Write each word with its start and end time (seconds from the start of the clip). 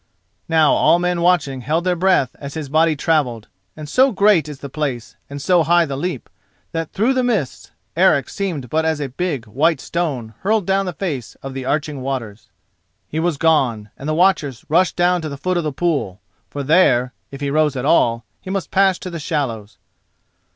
Now 0.49 0.73
all 0.73 0.97
men 0.97 1.21
watching 1.21 1.61
held 1.61 1.83
their 1.83 1.95
breath 1.95 2.35
as 2.39 2.55
his 2.55 2.69
body 2.69 2.95
travelled, 2.95 3.47
and 3.77 3.87
so 3.87 4.11
great 4.11 4.49
is 4.49 4.57
the 4.59 4.67
place 4.67 5.15
and 5.29 5.39
so 5.39 5.61
high 5.61 5.85
the 5.85 5.95
leap 5.95 6.27
that 6.71 6.91
through 6.91 7.13
the 7.13 7.21
mist 7.21 7.69
Eric 7.95 8.27
seemed 8.27 8.67
but 8.71 8.83
as 8.83 8.99
a 8.99 9.09
big 9.09 9.45
white 9.45 9.79
stone 9.79 10.33
hurled 10.39 10.65
down 10.65 10.87
the 10.87 10.93
face 10.93 11.35
of 11.43 11.53
the 11.53 11.65
arching 11.65 12.01
waters. 12.01 12.49
He 13.07 13.19
was 13.19 13.37
gone, 13.37 13.91
and 13.95 14.09
the 14.09 14.15
watchers 14.15 14.65
rushed 14.69 14.95
down 14.95 15.21
to 15.21 15.29
the 15.29 15.37
foot 15.37 15.55
of 15.57 15.63
the 15.63 15.71
pool, 15.71 16.19
for 16.49 16.63
there, 16.63 17.13
if 17.29 17.39
he 17.39 17.51
rose 17.51 17.75
at 17.75 17.85
all, 17.85 18.25
he 18.39 18.49
must 18.49 18.71
pass 18.71 18.97
to 18.97 19.11
the 19.11 19.19
shallows. 19.19 19.77